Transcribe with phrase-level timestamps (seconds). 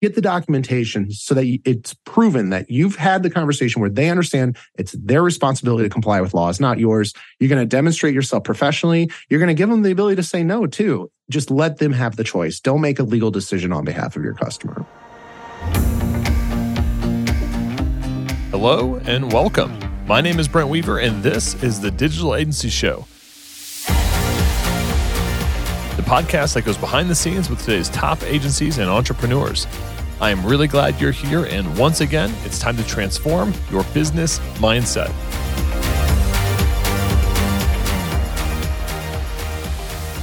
[0.00, 4.56] get the documentation so that it's proven that you've had the conversation where they understand
[4.78, 7.12] it's their responsibility to comply with laws, not yours.
[7.40, 9.10] You're going to demonstrate yourself professionally.
[9.28, 11.10] You're going to give them the ability to say no too.
[11.30, 12.60] Just let them have the choice.
[12.60, 14.86] Don't make a legal decision on behalf of your customer.
[18.50, 19.78] Hello and welcome.
[20.06, 23.06] My name is Brent Weaver, and this is the Digital Agency Show.
[25.98, 29.66] The podcast that goes behind the scenes with today's top agencies and entrepreneurs.
[30.20, 34.38] I am really glad you're here, and once again, it's time to transform your business
[34.60, 35.12] mindset.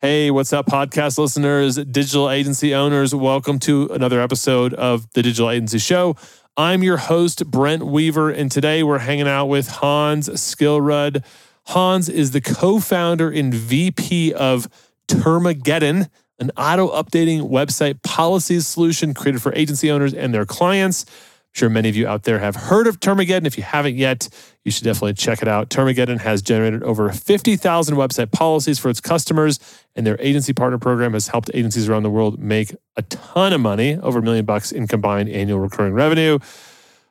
[0.00, 3.12] Hey, what's up, podcast listeners, digital agency owners?
[3.12, 6.14] Welcome to another episode of the Digital Agency Show.
[6.56, 11.24] I'm your host, Brent Weaver, and today we're hanging out with Hans Skillrud.
[11.66, 14.68] Hans is the co founder and VP of
[15.08, 21.06] Termageddon, an auto updating website policies solution created for agency owners and their clients
[21.52, 23.46] sure many of you out there have heard of Termageddon.
[23.46, 24.28] If you haven't yet,
[24.64, 25.70] you should definitely check it out.
[25.70, 29.58] Termageddon has generated over 50,000 website policies for its customers,
[29.94, 33.60] and their agency partner program has helped agencies around the world make a ton of
[33.60, 36.38] money, over a million bucks in combined annual recurring revenue.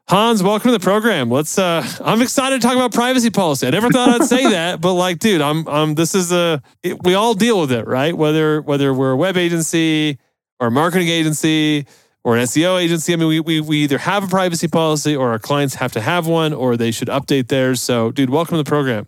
[0.10, 1.30] Hans, welcome to the program.
[1.30, 3.68] Let's uh I'm excited to talk about privacy policy.
[3.68, 7.04] I never thought I'd say that, but like dude, I'm I'm this is a it,
[7.04, 8.16] we all deal with it, right?
[8.16, 10.18] Whether whether we're a web agency
[10.62, 11.88] or a marketing agency,
[12.24, 13.14] or an SEO agency.
[13.14, 16.02] I mean, we, we, we either have a privacy policy or our clients have to
[16.02, 17.82] have one or they should update theirs.
[17.82, 19.08] So, dude, welcome to the program.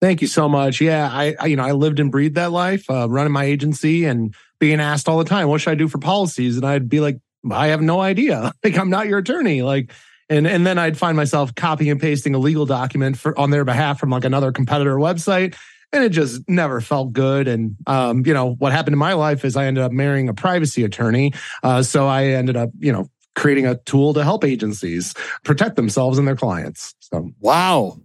[0.00, 0.80] Thank you so much.
[0.80, 4.06] Yeah, I, I you know I lived and breathed that life, uh, running my agency
[4.06, 7.00] and being asked all the time, "What should I do for policies?" And I'd be
[7.00, 7.18] like,
[7.50, 8.52] "I have no idea.
[8.64, 9.92] Like, I'm not your attorney." Like,
[10.30, 13.66] and and then I'd find myself copying and pasting a legal document for on their
[13.66, 15.54] behalf from like another competitor website,
[15.92, 17.48] and it just never felt good.
[17.48, 20.34] And um, you know what happened in my life is I ended up marrying a
[20.34, 25.14] privacy attorney, uh, so I ended up you know creating a tool to help agencies
[25.44, 26.94] protect themselves and their clients.
[27.00, 28.00] So wow.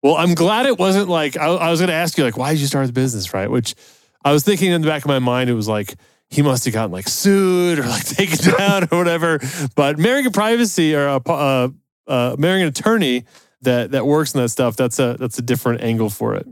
[0.00, 2.52] Well, I'm glad it wasn't like I, I was going to ask you like why
[2.52, 3.50] did you start the business, right?
[3.50, 3.74] Which
[4.24, 5.94] I was thinking in the back of my mind, it was like
[6.30, 9.40] he must have gotten like sued or like taken down or whatever.
[9.74, 11.68] But marrying a privacy or a, uh,
[12.06, 13.24] uh, marrying an attorney
[13.62, 16.46] that that works in that stuff, that's a that's a different angle for it.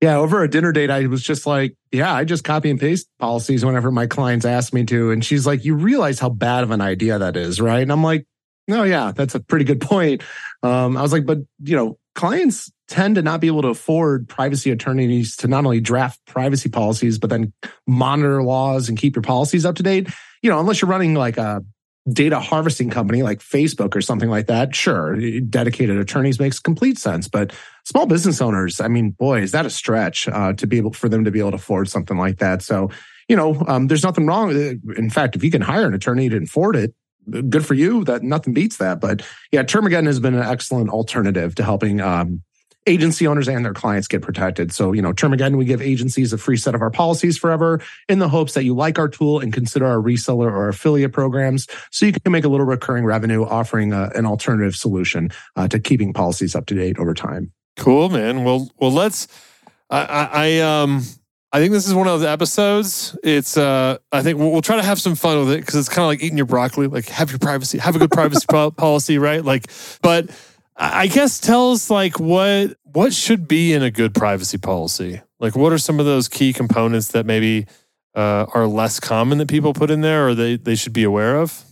[0.00, 3.08] Yeah, over a dinner date, I was just like, yeah, I just copy and paste
[3.18, 5.10] policies whenever my clients ask me to.
[5.10, 7.82] And she's like, you realize how bad of an idea that is, right?
[7.82, 8.24] And I'm like,
[8.68, 10.22] no, yeah, that's a pretty good point.
[10.62, 14.28] Um, I was like, but you know, clients tend to not be able to afford
[14.28, 17.52] privacy attorneys to not only draft privacy policies, but then
[17.86, 20.08] monitor laws and keep your policies up to date.
[20.42, 21.64] You know, unless you're running like a
[22.12, 27.28] data harvesting company like Facebook or something like that, sure, dedicated attorneys makes complete sense.
[27.28, 27.52] But
[27.88, 31.08] small business owners, I mean, boy, is that a stretch uh, to be able for
[31.08, 32.60] them to be able to afford something like that.
[32.60, 32.90] So,
[33.28, 34.50] you know, um, there's nothing wrong.
[34.50, 36.94] In fact, if you can hire an attorney to afford it,
[37.48, 38.04] good for you.
[38.04, 39.00] That nothing beats that.
[39.00, 42.42] But yeah, Termageddon has been an excellent alternative to helping um,
[42.86, 44.70] agency owners and their clients get protected.
[44.72, 48.18] So, you know, Termageddon, we give agencies a free set of our policies forever in
[48.18, 52.04] the hopes that you like our tool and consider our reseller or affiliate programs so
[52.04, 56.12] you can make a little recurring revenue offering a, an alternative solution uh, to keeping
[56.12, 57.52] policies up to date over time.
[57.78, 58.44] Cool, man.
[58.44, 59.28] Well, well, let's,
[59.88, 61.02] I, I, I um,
[61.50, 63.16] I think this is one of the episodes.
[63.22, 65.88] It's uh I think we'll, we'll try to have some fun with it because it's
[65.88, 66.88] kind of like eating your broccoli.
[66.88, 68.44] Like have your privacy, have a good privacy
[68.76, 69.42] policy, right?
[69.42, 69.70] Like,
[70.02, 70.28] but
[70.76, 75.22] I guess tell us like what what should be in a good privacy policy.
[75.40, 77.66] Like, what are some of those key components that maybe
[78.14, 81.36] uh, are less common that people put in there, or they they should be aware
[81.36, 81.64] of?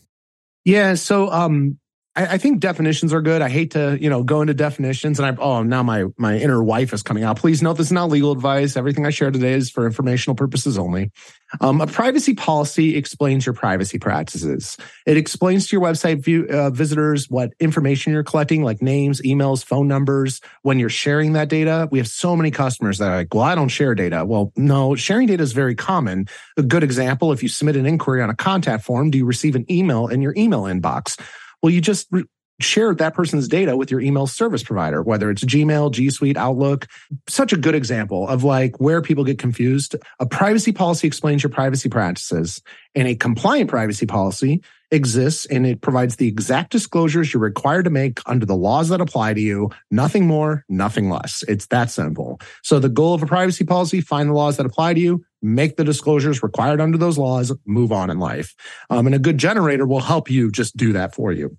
[0.65, 0.95] Yeah.
[0.95, 1.78] So, um,
[2.16, 3.43] I, I, think definitions are good.
[3.43, 6.63] I hate to, you know, go into definitions and I, oh, now my, my inner
[6.63, 7.39] wife is coming out.
[7.39, 8.77] Please note this is not legal advice.
[8.77, 11.13] Everything I share today is for informational purposes only.
[11.60, 14.77] Um, a privacy policy explains your privacy practices.
[15.07, 19.65] It explains to your website view, uh, visitors what information you're collecting, like names, emails,
[19.65, 20.41] phone numbers.
[20.63, 23.54] When you're sharing that data, we have so many customers that are like, well, I
[23.54, 24.24] don't share data.
[24.24, 26.27] Well, no, sharing data is very common.
[26.57, 29.54] A good example, if you submit an inquiry on a contact form, do you receive
[29.54, 31.16] an email in your email inbox?
[31.62, 32.24] Well, you just re-
[32.60, 36.86] share that person's data with your email service provider, whether it's Gmail, G Suite, Outlook.
[37.28, 39.97] Such a good example of like where people get confused.
[40.20, 42.62] A privacy policy explains your privacy practices,
[42.94, 47.91] and a compliant privacy policy exists and it provides the exact disclosures you're required to
[47.91, 49.70] make under the laws that apply to you.
[49.91, 51.42] Nothing more, nothing less.
[51.48, 52.41] It's that simple.
[52.62, 55.77] So the goal of a privacy policy, find the laws that apply to you, make
[55.77, 58.54] the disclosures required under those laws, move on in life.
[58.91, 61.57] Um, and a good generator will help you just do that for you.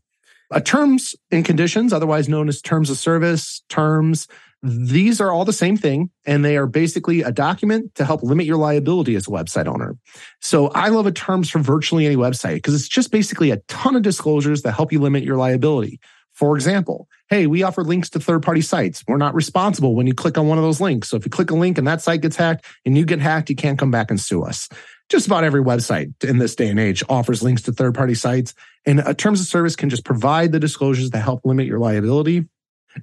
[0.50, 4.28] Uh, terms and conditions, otherwise known as terms of service, terms,
[4.64, 8.46] these are all the same thing, and they are basically a document to help limit
[8.46, 9.96] your liability as a website owner.
[10.42, 13.96] So I love a terms for virtually any website because it's just basically a ton
[13.96, 16.00] of disclosures that help you limit your liability.
[16.38, 19.04] For example, hey, we offer links to third party sites.
[19.08, 21.10] We're not responsible when you click on one of those links.
[21.10, 23.50] So if you click a link and that site gets hacked and you get hacked,
[23.50, 24.70] you can't come back and sue us
[25.10, 28.54] just about every website in this day and age offers links to third party sites.
[28.86, 32.46] And a terms of service can just provide the disclosures that help limit your liability.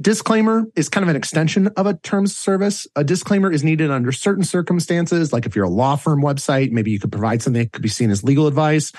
[0.00, 2.86] Disclaimer is kind of an extension of a terms of service.
[2.94, 6.90] A disclaimer is needed under certain circumstances, like if you're a law firm website, maybe
[6.92, 8.92] you could provide something that could be seen as legal advice.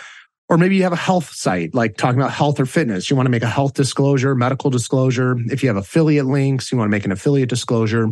[0.47, 3.09] Or maybe you have a health site, like talking about health or fitness.
[3.09, 5.37] You want to make a health disclosure, medical disclosure.
[5.51, 8.09] If you have affiliate links, you want to make an affiliate disclosure.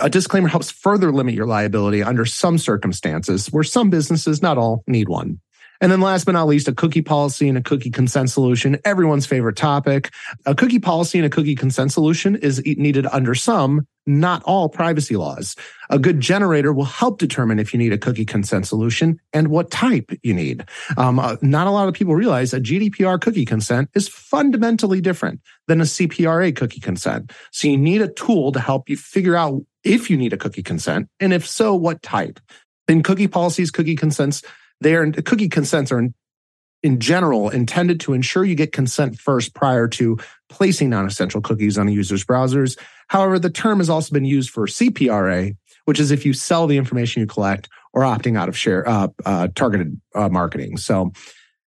[0.00, 4.82] A disclaimer helps further limit your liability under some circumstances where some businesses, not all,
[4.88, 5.40] need one.
[5.80, 9.26] And then last but not least, a cookie policy and a cookie consent solution, everyone's
[9.26, 10.10] favorite topic.
[10.44, 15.16] A cookie policy and a cookie consent solution is needed under some, not all privacy
[15.16, 15.56] laws.
[15.90, 19.70] A good generator will help determine if you need a cookie consent solution and what
[19.70, 20.64] type you need.
[20.96, 25.40] Um, uh, not a lot of people realize a GDPR cookie consent is fundamentally different
[25.66, 27.32] than a CPRA cookie consent.
[27.50, 30.62] So you need a tool to help you figure out if you need a cookie
[30.62, 32.40] consent and if so, what type.
[32.88, 34.42] In cookie policies, cookie consents,
[34.80, 36.14] they are cookie consents are in,
[36.82, 40.18] in general intended to ensure you get consent first prior to
[40.48, 42.78] placing non-essential cookies on a user's browsers.
[43.08, 46.76] However, the term has also been used for CPRA, which is if you sell the
[46.76, 50.76] information you collect or opting out of share uh, uh, targeted uh, marketing.
[50.76, 51.12] So,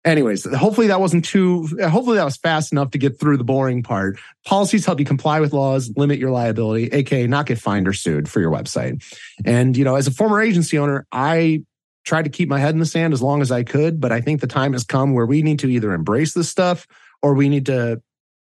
[0.06, 1.68] anyways, hopefully that wasn't too.
[1.82, 4.20] Hopefully that was fast enough to get through the boring part.
[4.46, 8.30] Policies help you comply with laws, limit your liability, aka not get fined or sued
[8.30, 9.04] for your website.
[9.44, 11.64] And you know, as a former agency owner, I
[12.06, 14.22] tried to keep my head in the sand as long as I could, but I
[14.22, 16.88] think the time has come where we need to either embrace this stuff
[17.22, 18.02] or we need to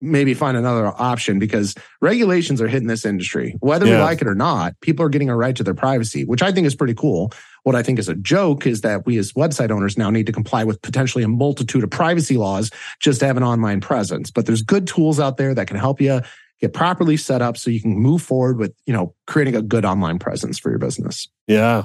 [0.01, 3.57] maybe find another option because regulations are hitting this industry.
[3.61, 3.97] Whether yeah.
[3.97, 6.53] we like it or not, people are getting a right to their privacy, which I
[6.53, 7.33] think is pretty cool.
[7.63, 10.33] What I think is a joke is that we as website owners now need to
[10.33, 12.71] comply with potentially a multitude of privacy laws
[13.01, 14.31] just to have an online presence.
[14.31, 16.21] But there's good tools out there that can help you
[16.61, 19.85] get properly set up so you can move forward with, you know, creating a good
[19.85, 21.29] online presence for your business.
[21.47, 21.85] Yeah.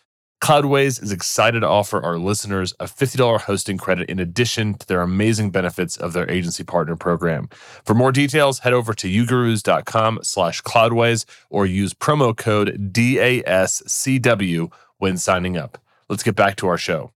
[0.41, 5.01] Cloudways is excited to offer our listeners a $50 hosting credit in addition to their
[5.01, 7.47] amazing benefits of their agency partner program.
[7.85, 15.17] For more details, head over to ugurus.com slash cloudways or use promo code DASCW when
[15.17, 15.77] signing up.
[16.09, 17.11] Let's get back to our show.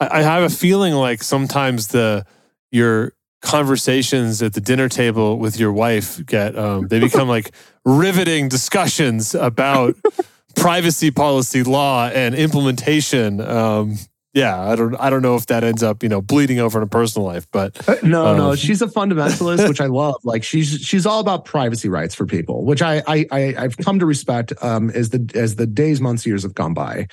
[0.00, 2.26] I have a feeling like sometimes the
[2.72, 3.12] your
[3.42, 7.52] conversations at the dinner table with your wife get um, they become like
[7.84, 9.94] riveting discussions about
[10.60, 13.40] privacy policy law and implementation.
[13.40, 13.96] Um,
[14.32, 16.84] yeah, I don't, I don't know if that ends up, you know, bleeding over in
[16.84, 20.16] a personal life, but uh, no, um, no, she's a fundamentalist, which I love.
[20.22, 23.98] Like she's, she's all about privacy rights for people, which I, I, I have come
[23.98, 27.08] to respect um, as the as the days, months, years have gone by.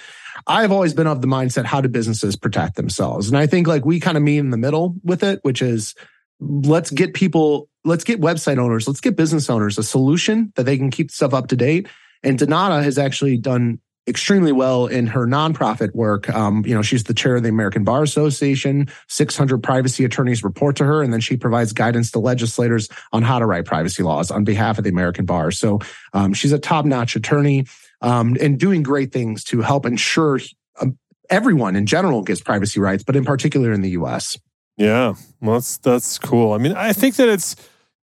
[0.46, 3.28] I've always been of the mindset: how do businesses protect themselves?
[3.28, 5.96] And I think like we kind of meet in the middle with it, which is
[6.40, 10.78] let's get people, let's get website owners, let's get business owners a solution that they
[10.78, 11.88] can keep stuff up to date
[12.24, 16.30] and Donata has actually done extremely well in her nonprofit work.
[16.30, 18.88] Um, you know, she's the chair of the American Bar Association.
[19.10, 23.38] 600 privacy attorneys report to her, and then she provides guidance to legislators on how
[23.38, 25.52] to write privacy laws on behalf of the American Bar.
[25.52, 25.80] So
[26.14, 27.66] um, she's a top notch attorney
[28.02, 30.40] um, and doing great things to help ensure
[30.80, 30.98] um,
[31.30, 34.38] everyone in general gets privacy rights, but in particular in the U.S.
[34.78, 36.54] Yeah, well, that's that's cool.
[36.54, 37.56] I mean, I think that it's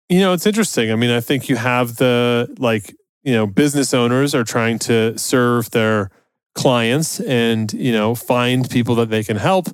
[0.09, 0.91] you know it's interesting.
[0.91, 2.93] I mean, I think you have the like
[3.25, 6.09] you know business owners are trying to serve their
[6.53, 9.67] clients and you know find people that they can help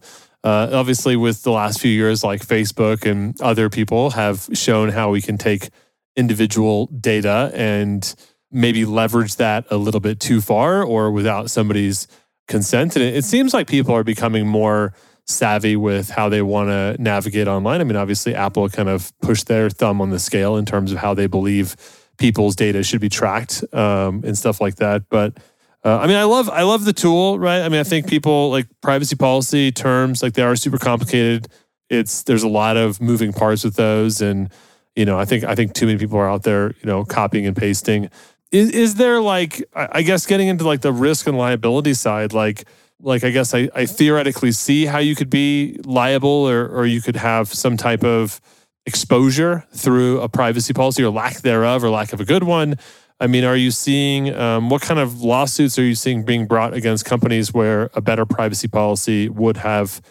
[0.44, 5.12] uh, obviously with the last few years like facebook and other people have shown how
[5.12, 5.70] we can take
[6.16, 8.16] individual data and
[8.52, 12.08] maybe leverage that a little bit too far or without somebody's
[12.48, 12.96] consent.
[12.96, 14.94] And it, it seems like people are becoming more
[15.26, 17.80] savvy with how they want to navigate online.
[17.80, 20.98] I mean, obviously, Apple kind of pushed their thumb on the scale in terms of
[20.98, 21.76] how they believe
[22.18, 25.04] people's data should be tracked um, and stuff like that.
[25.10, 25.38] But
[25.84, 27.62] uh, I mean, I love I love the tool, right?
[27.62, 31.48] I mean, I think people like privacy policy terms like they are super complicated.
[31.90, 34.50] It's there's a lot of moving parts with those, and
[34.96, 37.48] you know, I think I think too many people are out there, you know, copying
[37.48, 38.10] and pasting.
[38.52, 42.66] Is is there like I guess getting into like the risk and liability side, like
[43.02, 47.02] like I guess I, I theoretically see how you could be liable or or you
[47.02, 48.40] could have some type of
[48.86, 52.78] exposure through a privacy policy or lack thereof or lack of a good one
[53.22, 56.74] I mean, are you seeing um, what kind of lawsuits are you seeing being brought
[56.74, 60.02] against companies where a better privacy policy would have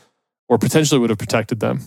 [0.49, 1.81] or potentially would have protected them?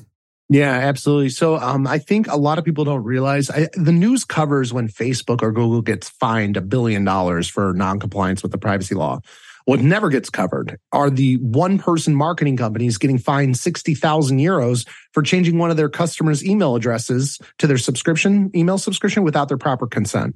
[0.49, 1.29] Yeah, absolutely.
[1.29, 4.89] So um, I think a lot of people don't realize I, the news covers when
[4.89, 9.21] Facebook or Google gets fined a billion dollars for noncompliance with the privacy law.
[9.65, 15.23] What never gets covered are the one person marketing companies getting fined 60,000 euros for
[15.23, 19.87] changing one of their customers' email addresses to their subscription, email subscription without their proper
[19.87, 20.35] consent.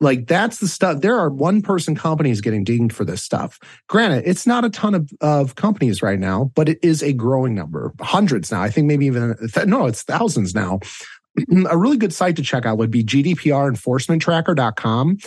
[0.00, 1.00] Like that's the stuff.
[1.00, 3.58] There are one person companies getting dinged for this stuff.
[3.88, 7.56] Granted, it's not a ton of, of companies right now, but it is a growing
[7.56, 8.62] number, hundreds now.
[8.62, 9.34] I think maybe even,
[9.66, 10.78] no, it's thousands now.
[11.68, 15.18] a really good site to check out would be gdprenforcementtracker.com.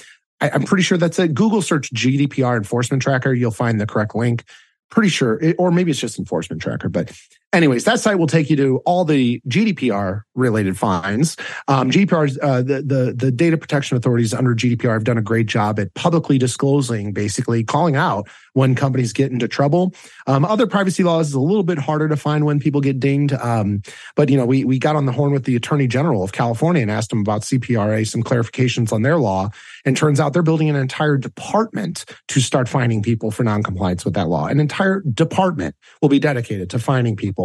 [0.42, 1.34] I, I'm pretty sure that's it.
[1.34, 3.34] Google search GDPR enforcement tracker.
[3.34, 4.44] You'll find the correct link
[4.92, 6.90] pretty sure, it, or maybe it's just enforcement tracker.
[6.90, 7.18] But
[7.54, 11.36] anyways, that site will take you to all the GDPR related fines.
[11.68, 15.48] Um, GDPR, uh, the, the, the data protection authorities under GDPR have done a great
[15.48, 19.94] job at publicly disclosing, basically calling out when companies get into trouble.
[20.28, 23.34] Um, other privacy laws is a little bit harder to find when people get dinged.
[23.34, 23.82] Um,
[24.16, 26.82] but you know, we we got on the horn with the Attorney General of California
[26.82, 29.50] and asked him about CPRA, some clarifications on their law.
[29.86, 34.14] And turns out they're building an entire department to start finding people for noncompliance with
[34.14, 34.48] that law.
[34.48, 37.41] An entire department will be dedicated to finding people.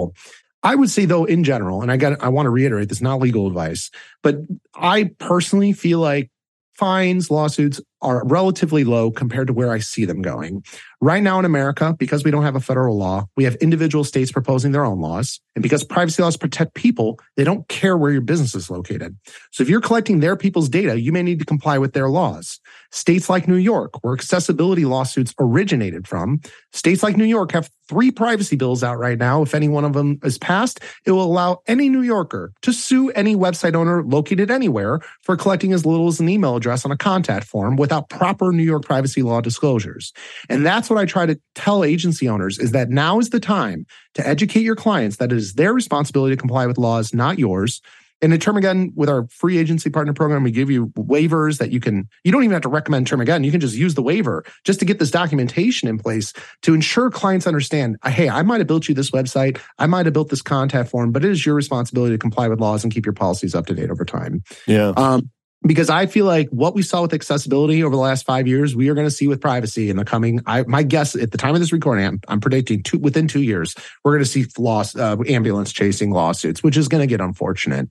[0.63, 3.21] I would say though, in general, and I got I want to reiterate this, not
[3.21, 3.91] legal advice,
[4.23, 4.37] but
[4.75, 6.31] I personally feel like
[6.75, 10.63] fines, lawsuits are relatively low compared to where I see them going.
[11.01, 14.31] Right now in America, because we don't have a federal law, we have individual states
[14.33, 15.41] proposing their own laws.
[15.57, 19.17] And because privacy laws protect people, they don't care where your business is located.
[19.51, 22.61] So if you're collecting their people's data, you may need to comply with their laws.
[22.93, 26.41] States like New York, where accessibility lawsuits originated from,
[26.73, 29.43] states like New York have three privacy bills out right now.
[29.43, 33.11] If any one of them is passed, it will allow any New Yorker to sue
[33.11, 36.97] any website owner located anywhere for collecting as little as an email address on a
[36.97, 40.13] contact form without proper New York privacy law disclosures.
[40.49, 43.87] And that's what I try to tell agency owners is that now is the time
[44.15, 47.81] to educate your clients that it is their responsibility to comply with laws, not yours.
[48.23, 51.81] And in Termageddon, with our free agency partner program, we give you waivers that you
[51.81, 53.45] can, you don't even have to recommend Termageddon.
[53.45, 57.11] You can just use the waiver just to get this documentation in place to ensure
[57.11, 59.61] clients understand, hey, I might have built you this website.
[59.79, 62.59] I might have built this contact form, but it is your responsibility to comply with
[62.59, 64.43] laws and keep your policies up to date over time.
[64.67, 64.95] Yeah.
[64.97, 65.31] Um,
[65.67, 68.89] because I feel like what we saw with accessibility over the last five years, we
[68.89, 70.41] are going to see with privacy in the coming.
[70.47, 73.43] I, my guess at the time of this recording, I'm, I'm predicting two, within two
[73.43, 77.21] years, we're going to see loss, uh, ambulance chasing lawsuits, which is going to get
[77.21, 77.89] unfortunate.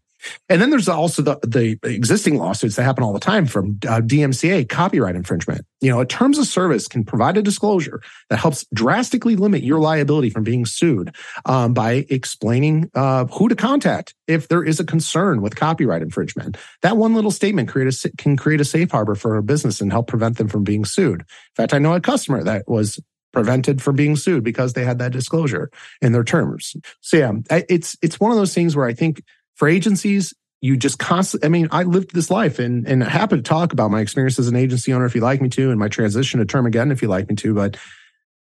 [0.50, 4.02] And then there's also the, the existing lawsuits that happen all the time from uh,
[4.02, 5.66] DMCA copyright infringement.
[5.82, 9.80] You know, a terms of service can provide a disclosure that helps drastically limit your
[9.80, 11.16] liability from being sued
[11.46, 16.58] um, by explaining uh, who to contact if there is a concern with copyright infringement.
[16.82, 19.92] That one little statement create a, can create a safe harbor for a business and
[19.92, 21.22] help prevent them from being sued.
[21.22, 23.00] In fact, I know a customer that was
[23.36, 25.70] prevented from being sued because they had that disclosure
[26.02, 26.76] in their terms.
[27.02, 27.34] So yeah,
[27.70, 29.22] it's it's one of those things where I think
[29.56, 33.42] for agencies, you just constantly, I mean, I lived this life and, and happy to
[33.42, 35.88] talk about my experience as an agency owner if you like me to, and my
[35.88, 37.54] transition to Termageddon if you like me to.
[37.54, 37.78] But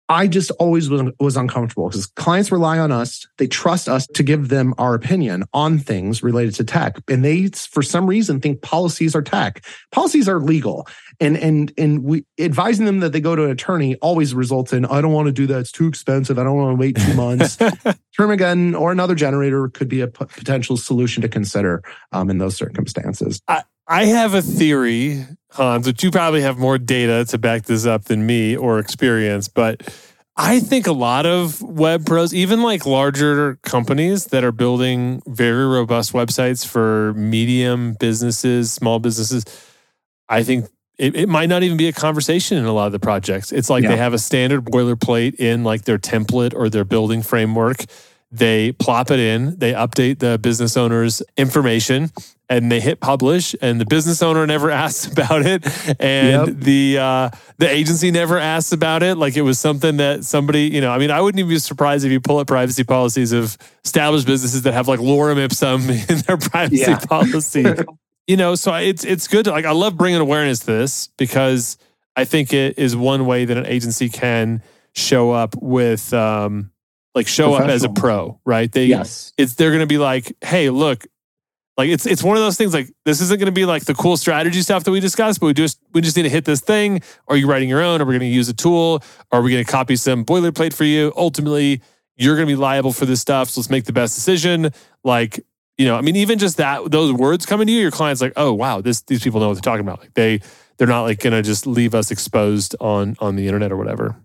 [0.09, 3.27] I just always was, was uncomfortable because clients rely on us.
[3.39, 6.99] They trust us to give them our opinion on things related to tech.
[7.09, 9.65] And they, for some reason, think policies are tech.
[9.91, 10.87] Policies are legal.
[11.21, 14.85] And, and, and we advising them that they go to an attorney always results in,
[14.87, 15.61] I don't want to do that.
[15.61, 16.39] It's too expensive.
[16.39, 17.57] I don't want to wait two months.
[18.19, 21.83] Termageddon or another generator could be a p- potential solution to consider
[22.13, 23.41] um, in those circumstances.
[23.49, 27.85] I, I have a theory, Hans, but you probably have more data to back this
[27.85, 29.49] up than me or experience.
[29.49, 29.83] But
[30.37, 35.67] I think a lot of web pros, even like larger companies that are building very
[35.67, 39.45] robust websites for medium businesses, small businesses,
[40.29, 40.67] I think
[40.99, 43.53] it, it might not even be a conversation in a lot of the projects.
[43.53, 43.91] It's like yeah.
[43.91, 47.85] they have a standard boilerplate in like their template or their building framework
[48.33, 52.11] they plop it in, they update the business owner's information,
[52.49, 53.55] and they hit publish.
[53.61, 55.65] And the business owner never asks about it,
[56.01, 56.57] and yep.
[56.57, 59.19] the uh, the agency never asks about it.
[59.19, 62.07] Like it was something that somebody, you know, I mean, I wouldn't even be surprised
[62.07, 66.19] if you pull up privacy policies of established businesses that have like lorem ipsum in
[66.27, 66.99] their privacy yeah.
[66.99, 67.67] policy.
[68.27, 69.45] you know, so it's it's good.
[69.45, 71.77] To, like I love bringing awareness to this because
[72.17, 74.63] I think it is one way that an agency can
[74.95, 76.15] show up with.
[76.15, 76.72] Um,
[77.15, 78.71] like show up as a pro, right?
[78.71, 79.33] They yes.
[79.37, 81.07] it's they're gonna be like, hey, look,
[81.77, 84.17] like it's it's one of those things like this isn't gonna be like the cool
[84.17, 87.03] strategy stuff that we discussed, but we just we just need to hit this thing.
[87.29, 88.01] Are you writing your own?
[88.01, 89.03] Are we gonna use a tool?
[89.31, 91.13] Are we gonna copy some boilerplate for you?
[91.17, 91.83] Ultimately,
[92.17, 93.51] you're gonna be liable for this stuff.
[93.51, 94.71] So let's make the best decision.
[95.05, 95.45] Like,
[95.79, 98.35] you know, I mean, even just that those words coming to you, your client's like,
[98.37, 100.01] oh wow, this these people know what they're talking about.
[100.01, 100.41] Like they
[100.79, 104.17] they're not like gonna just leave us exposed on on the internet or whatever.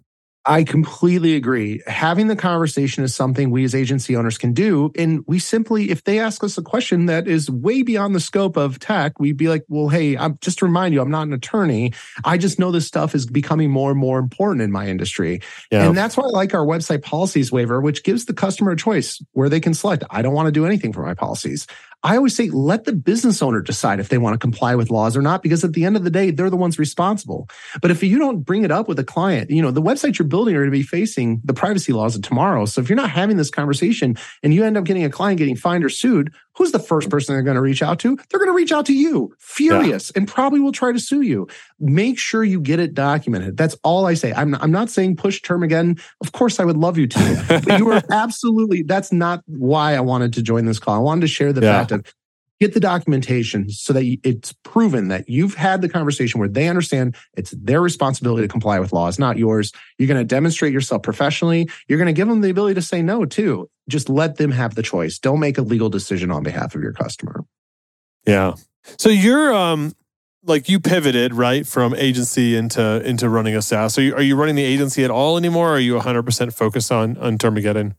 [0.50, 1.82] I completely agree.
[1.88, 4.92] Having the conversation is something we as agency owners can do.
[4.98, 8.56] And we simply, if they ask us a question that is way beyond the scope
[8.56, 11.34] of tech, we'd be like, well, hey, I'm just to remind you, I'm not an
[11.34, 11.92] attorney.
[12.24, 15.42] I just know this stuff is becoming more and more important in my industry.
[15.70, 15.86] Yeah.
[15.86, 19.22] And that's why I like our website policies waiver, which gives the customer a choice
[19.34, 21.68] where they can select, I don't want to do anything for my policies.
[22.04, 25.18] I always say let the business owner decide if they want to comply with laws
[25.18, 27.50] or not, because at the end of the day, they're the ones responsible.
[27.82, 30.28] But if you don't bring it up with a client, you know, the websites you're
[30.28, 32.66] building are going to be facing the privacy laws of tomorrow.
[32.66, 35.56] So if you're not having this conversation and you end up getting a client getting
[35.56, 38.18] fined or sued, who's the first person they're going to reach out to?
[38.30, 40.20] They're going to reach out to you, furious, yeah.
[40.20, 41.48] and probably will try to sue you.
[41.80, 43.58] Make sure you get it documented.
[43.58, 44.34] That's all I say.
[44.34, 46.02] I'm, not, I'm not saying push Termageddon.
[46.22, 50.00] Of course, I would love you to, but you are absolutely, that's not why I
[50.02, 50.96] wanted to join this call.
[50.96, 51.80] I wanted to share the yeah.
[51.80, 52.14] fact of
[52.60, 57.16] get the documentation so that it's proven that you've had the conversation where they understand
[57.36, 59.72] it's their responsibility to comply with laws, not yours.
[59.98, 61.70] You're going to demonstrate yourself professionally.
[61.88, 63.70] You're going to give them the ability to say no too.
[63.90, 65.20] Just let them have the choice.
[65.20, 67.44] Don't make a legal decision on behalf of your customer.
[68.26, 68.54] Yeah.
[68.98, 69.96] So you're um
[70.44, 73.98] like you pivoted right from agency into into running a SaaS.
[73.98, 75.70] Are you, are you running the agency at all anymore?
[75.70, 77.96] are you 100% focused on on Termageddon?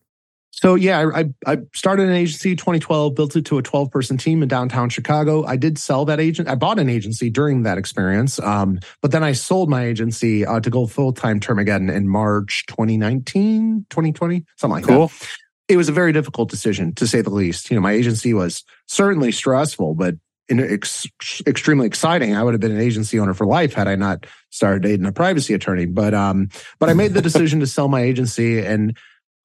[0.51, 4.43] So yeah, I, I started an agency 2012, built it to a 12 person team
[4.43, 5.45] in downtown Chicago.
[5.45, 6.49] I did sell that agent.
[6.49, 10.59] I bought an agency during that experience, um, but then I sold my agency uh,
[10.59, 15.09] to go full time Termageddon in March 2019, 2020, something like cool.
[15.09, 15.29] that.
[15.69, 17.71] It was a very difficult decision to say the least.
[17.71, 20.17] You know, my agency was certainly stressful, but
[20.49, 21.07] ex-
[21.47, 22.35] extremely exciting.
[22.35, 25.13] I would have been an agency owner for life had I not started dating a
[25.13, 25.87] privacy attorney.
[25.87, 28.97] But um, but I made the decision to sell my agency and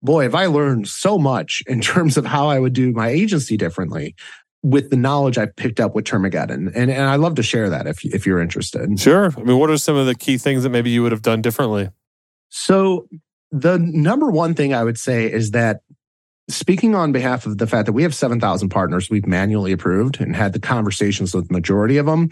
[0.03, 3.57] boy, have I learned so much in terms of how I would do my agency
[3.57, 4.15] differently
[4.62, 6.71] with the knowledge I've picked up with Termageddon.
[6.73, 8.97] And, and I'd love to share that if, if you're interested.
[8.97, 9.33] Sure.
[9.38, 11.41] I mean, what are some of the key things that maybe you would have done
[11.41, 11.89] differently?
[12.49, 13.07] So,
[13.51, 15.81] the number one thing I would say is that
[16.49, 20.36] speaking on behalf of the fact that we have 7,000 partners we've manually approved and
[20.36, 22.29] had the conversations with the majority of them,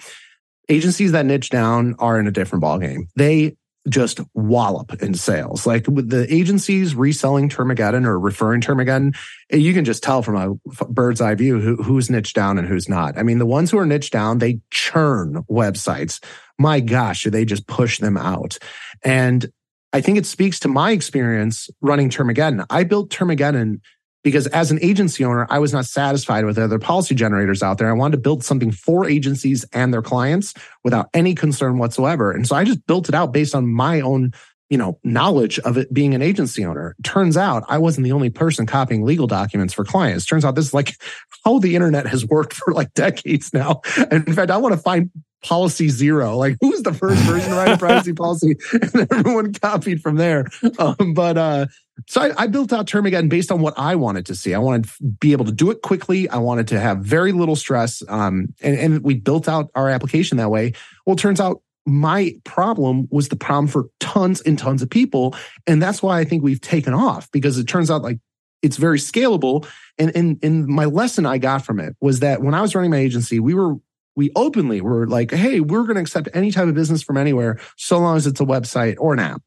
[0.69, 3.07] agencies that niche down are in a different ballgame.
[3.15, 3.55] They
[3.89, 5.65] just wallop in sales.
[5.65, 9.15] Like with the agencies reselling Termageddon or referring Termageddon,
[9.49, 12.67] eh, you can just tell from a bird's eye view who, who's niched down and
[12.67, 13.17] who's not.
[13.17, 16.23] I mean, the ones who are niched down, they churn websites.
[16.59, 18.59] My gosh, they just push them out.
[19.03, 19.51] And
[19.93, 22.65] I think it speaks to my experience running Termageddon.
[22.69, 23.81] I built Termageddon
[24.23, 27.89] because as an agency owner, I was not satisfied with other policy generators out there.
[27.89, 30.53] I wanted to build something for agencies and their clients
[30.83, 32.31] without any concern whatsoever.
[32.31, 34.33] And so I just built it out based on my own
[34.71, 36.95] you know, knowledge of it being an agency owner.
[37.03, 40.25] Turns out I wasn't the only person copying legal documents for clients.
[40.25, 40.95] Turns out this is like
[41.45, 43.81] how the internet has worked for like decades now.
[44.09, 45.11] And in fact, I want to find
[45.43, 46.37] policy zero.
[46.37, 48.55] Like who's the first person to write a privacy policy?
[48.93, 50.47] And everyone copied from there.
[50.79, 51.65] Um, but uh,
[52.07, 54.53] so I, I, built out Termageddon based on what I wanted to see.
[54.53, 56.29] I wanted to be able to do it quickly.
[56.29, 58.03] I wanted to have very little stress.
[58.07, 60.73] Um, and, and we built out our application that way.
[61.05, 65.35] Well, it turns out my problem was the problem for tons and tons of people.
[65.65, 68.19] And that's why I think we've taken off because it turns out like
[68.61, 69.67] it's very scalable.
[69.97, 72.91] And, and, and my lesson I got from it was that when I was running
[72.91, 73.75] my agency, we were,
[74.15, 77.59] we openly were like, hey, we're going to accept any type of business from anywhere
[77.77, 79.41] so long as it's a website or an app.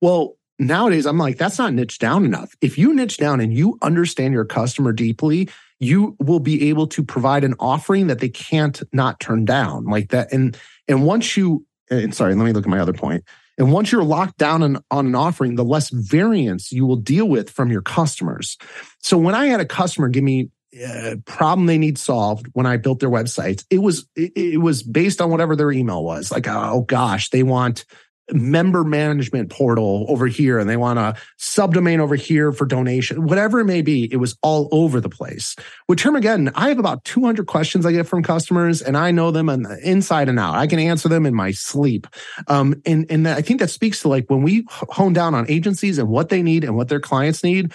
[0.00, 2.54] Well, nowadays I'm like, that's not niche down enough.
[2.60, 5.48] If you niche down and you understand your customer deeply,
[5.80, 10.10] you will be able to provide an offering that they can't not turn down like
[10.10, 10.32] that.
[10.32, 10.56] And,
[10.88, 13.24] and once you and sorry, let me look at my other point.
[13.56, 17.28] And once you're locked down on, on an offering, the less variance you will deal
[17.28, 18.56] with from your customers.
[19.00, 22.76] So when I had a customer give me a problem they need solved when I
[22.76, 26.30] built their websites, it was it, it was based on whatever their email was.
[26.30, 27.84] Like, oh gosh, they want
[28.32, 33.60] member management portal over here and they want a subdomain over here for donation, whatever
[33.60, 35.56] it may be, it was all over the place.
[35.88, 39.48] With Termageddon, I have about 200 questions I get from customers and I know them
[39.48, 40.54] inside and out.
[40.54, 42.06] I can answer them in my sleep.
[42.48, 45.98] Um, and, and I think that speaks to like when we hone down on agencies
[45.98, 47.72] and what they need and what their clients need,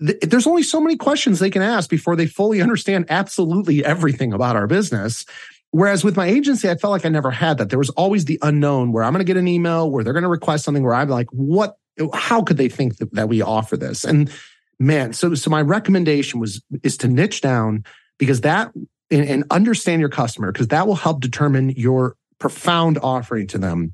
[0.00, 4.56] there's only so many questions they can ask before they fully understand absolutely everything about
[4.56, 5.24] our business.
[5.70, 7.68] Whereas with my agency, I felt like I never had that.
[7.68, 10.22] There was always the unknown where I'm going to get an email where they're going
[10.22, 11.76] to request something where I'm like, what,
[12.14, 14.04] how could they think that, that we offer this?
[14.04, 14.30] And
[14.78, 17.84] man, so, so my recommendation was, is to niche down
[18.18, 18.72] because that
[19.10, 23.92] and, and understand your customer because that will help determine your profound offering to them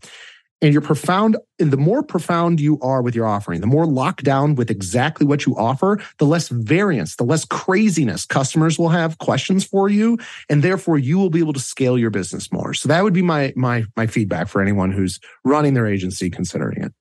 [0.64, 4.24] and you're profound and the more profound you are with your offering the more locked
[4.24, 9.18] down with exactly what you offer the less variance the less craziness customers will have
[9.18, 12.88] questions for you and therefore you will be able to scale your business more so
[12.88, 16.92] that would be my my my feedback for anyone who's running their agency considering it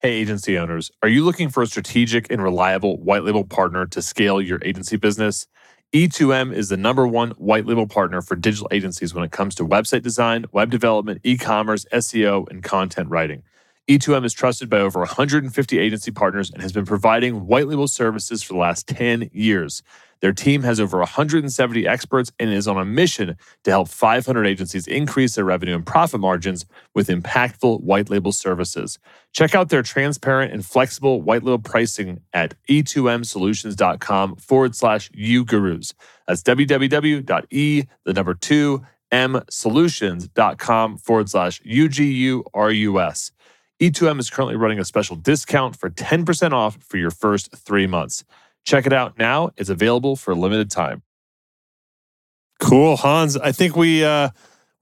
[0.00, 4.02] Hey, agency owners, are you looking for a strategic and reliable white label partner to
[4.02, 5.46] scale your agency business?
[5.92, 9.62] E2M is the number one white label partner for digital agencies when it comes to
[9.62, 13.42] website design, web development, e commerce, SEO, and content writing.
[13.90, 18.40] E2M is trusted by over 150 agency partners and has been providing white label services
[18.40, 19.82] for the last 10 years.
[20.20, 24.86] Their team has over 170 experts and is on a mission to help 500 agencies
[24.86, 26.64] increase their revenue and profit margins
[26.94, 29.00] with impactful white label services.
[29.32, 35.92] Check out their transparent and flexible white label pricing at e2msolutions.com forward slash you gurus.
[36.28, 43.32] That's www.e, the number two, m solutions.com forward slash U-G-U-R-U-S.
[43.82, 48.22] E2M is currently running a special discount for 10% off for your first three months.
[48.64, 49.50] Check it out now.
[49.56, 51.02] It's available for a limited time.
[52.60, 53.36] Cool, Hans.
[53.36, 54.28] I think we uh,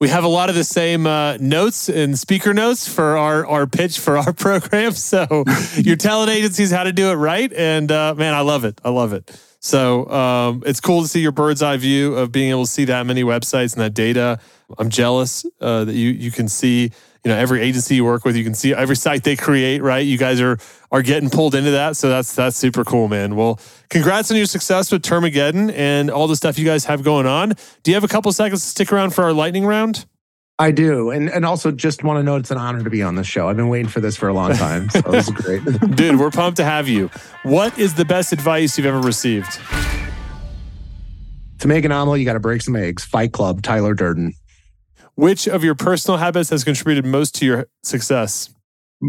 [0.01, 3.67] we have a lot of the same uh, notes and speaker notes for our our
[3.67, 4.93] pitch for our program.
[4.93, 5.45] So
[5.77, 8.79] you're telling agencies how to do it right, and uh, man, I love it.
[8.85, 9.35] I love it.
[9.61, 12.85] So um, it's cool to see your bird's eye view of being able to see
[12.85, 14.41] that many websites and that data.
[14.77, 16.93] I'm jealous uh, that you you can see
[17.25, 20.07] you know every agency you work with you can see every site they create right
[20.07, 20.59] you guys are
[20.91, 24.47] are getting pulled into that so that's that's super cool man well congrats on your
[24.47, 27.53] success with termageddon and all the stuff you guys have going on
[27.83, 30.07] do you have a couple seconds to stick around for our lightning round
[30.59, 33.15] I do, and and also just want to know it's an honor to be on
[33.15, 33.49] this show.
[33.49, 35.65] I've been waiting for this for a long time, so this is great,
[35.97, 36.21] dude.
[36.21, 37.09] We're pumped to have you.
[37.45, 39.59] What is the best advice you've ever received?
[41.61, 43.07] To make an omelet, you got to break some eggs.
[43.07, 44.35] Fight Club, Tyler Durden.
[45.15, 48.51] Which of your personal habits has contributed most to your success?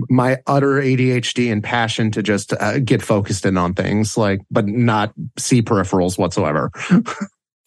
[0.09, 4.65] My utter ADHD and passion to just uh, get focused in on things, like, but
[4.65, 6.71] not see peripherals whatsoever.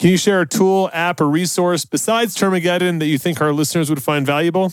[0.01, 3.91] Can you share a tool, app, or resource besides Termageddon that you think our listeners
[3.91, 4.73] would find valuable?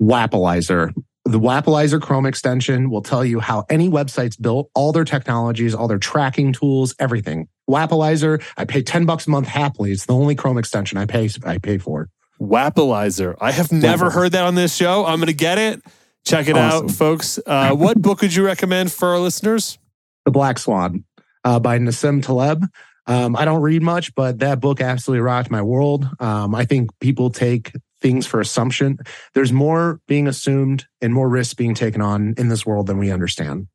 [0.00, 0.92] Wappalyzer.
[1.24, 5.88] The Wappalyzer Chrome extension will tell you how any website's built, all their technologies, all
[5.88, 7.48] their tracking tools, everything.
[7.70, 9.92] Wappalyzer, I pay 10 bucks a month happily.
[9.92, 12.08] It's the only Chrome extension I pay I pay for.
[12.42, 13.36] Wappalyzer.
[13.40, 15.06] I have never heard that on this show.
[15.06, 15.82] I'm going to get it.
[16.24, 16.86] Check it awesome.
[16.86, 17.38] out, folks.
[17.44, 19.78] Uh, what book would you recommend for our listeners?
[20.24, 21.04] The Black Swan
[21.44, 22.64] uh, by Nassim Taleb.
[23.06, 26.08] Um, I don't read much, but that book absolutely rocked my world.
[26.20, 28.98] Um, I think people take things for assumption.
[29.34, 33.10] There's more being assumed and more risks being taken on in this world than we
[33.10, 33.68] understand.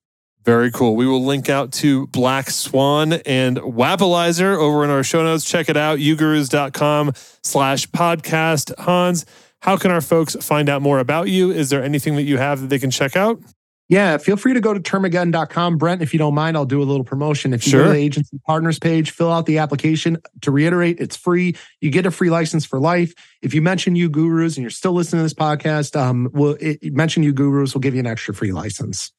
[0.43, 0.95] Very cool.
[0.95, 5.43] We will link out to Black Swan and Wappalyzer over in our show notes.
[5.43, 7.11] Check it out, ugurus.com
[7.43, 8.73] slash podcast.
[8.79, 9.25] Hans,
[9.61, 11.51] how can our folks find out more about you?
[11.51, 13.41] Is there anything that you have that they can check out?
[13.89, 15.77] Yeah, feel free to go to termageddon.com.
[15.77, 17.53] Brent, if you don't mind, I'll do a little promotion.
[17.53, 17.83] If you sure.
[17.83, 20.17] go to the agency partners page, fill out the application.
[20.41, 21.55] To reiterate, it's free.
[21.79, 23.13] You get a free license for life.
[23.41, 27.23] If you mention UGurus and you're still listening to this podcast, um, we'll it, mention
[27.23, 29.11] UGurus, we'll give you an extra free license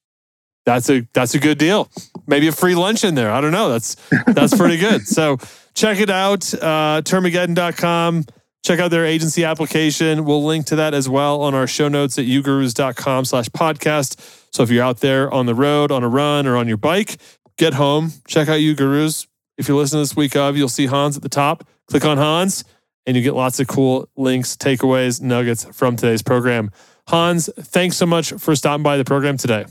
[0.68, 1.88] that's a that's a good deal.
[2.26, 3.30] Maybe a free lunch in there.
[3.30, 3.70] I don't know.
[3.70, 5.06] That's that's pretty good.
[5.06, 5.38] So
[5.74, 6.52] check it out.
[6.52, 8.26] Uh, Termageddon.com.
[8.64, 10.26] Check out their agency application.
[10.26, 14.20] We'll link to that as well on our show notes at ugurus.com slash podcast.
[14.52, 17.16] So if you're out there on the road, on a run, or on your bike,
[17.56, 19.26] get home, check out UGurus.
[19.56, 21.66] If you're listening this week of, you'll see Hans at the top.
[21.86, 22.64] Click on Hans
[23.06, 26.70] and you get lots of cool links, takeaways, nuggets from today's program.
[27.06, 29.64] Hans, thanks so much for stopping by the program today.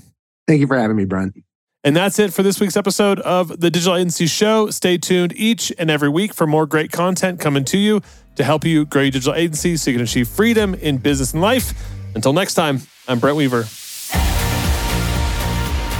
[0.48, 1.36] Thank you for having me, Brent.
[1.84, 4.70] And that's it for this week's episode of the Digital Agency Show.
[4.70, 8.02] Stay tuned each and every week for more great content coming to you
[8.36, 11.42] to help you grow your digital agency so you can achieve freedom in business and
[11.42, 11.74] life.
[12.16, 13.66] Until next time, I'm Brent Weaver.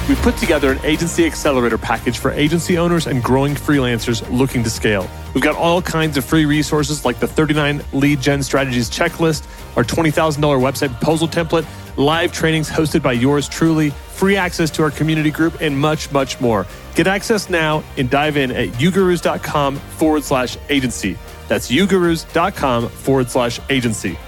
[0.08, 4.70] We put together an agency accelerator package for agency owners and growing freelancers looking to
[4.70, 5.08] scale.
[5.34, 9.84] We've got all kinds of free resources like the 39 lead gen strategies checklist our
[9.84, 15.30] $20,000 website proposal template, live trainings hosted by yours truly, free access to our community
[15.30, 16.66] group, and much, much more.
[16.96, 21.16] Get access now and dive in at ugurus.com forward slash agency.
[21.46, 24.18] That's ugurus.com forward slash agency.